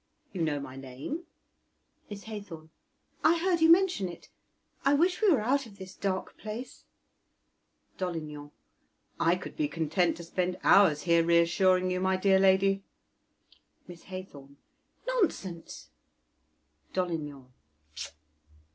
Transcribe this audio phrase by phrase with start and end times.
[0.33, 1.27] _You know my name?
[2.09, 2.71] Miss Haythorn.
[3.23, 4.29] I heard you mention it.
[4.83, 6.85] I wish we were out of this dark place.
[7.99, 8.49] Dolignan.
[9.19, 12.81] I could be content to spend hours here reassuring you, my dear lady.
[13.87, 14.57] Miss Haythorn.
[15.07, 15.91] Nonsense!
[16.93, 17.51] Dolignan.
[17.95, 18.11] Pweep!